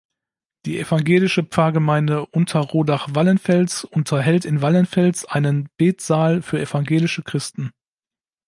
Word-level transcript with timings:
Die 0.65 0.79
evangelische 0.79 1.43
Pfarrgemeinde 1.43 2.25
Unterrodach-Wallenfels 2.25 3.83
unterhält 3.83 4.45
in 4.45 4.63
Wallenfels 4.63 5.25
einen 5.25 5.69
Betsaal 5.77 6.41
für 6.41 6.59
evangelische 6.59 7.21
Christen. 7.21 7.69